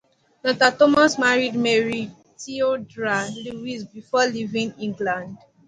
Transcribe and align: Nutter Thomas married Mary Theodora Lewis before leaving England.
Nutter 0.43 0.71
Thomas 0.77 1.19
married 1.19 1.53
Mary 1.53 2.09
Theodora 2.35 3.29
Lewis 3.45 3.83
before 3.83 4.25
leaving 4.25 4.73
England. 4.79 5.37